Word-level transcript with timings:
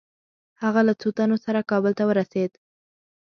هغه 0.63 0.81
له 0.87 0.93
څو 1.01 1.09
تنو 1.17 1.37
سره 1.45 1.67
کابل 1.71 1.93
ته 1.99 2.03
ورسېد. 2.07 2.51